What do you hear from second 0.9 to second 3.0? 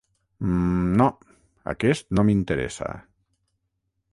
no, aquest no m'interessa.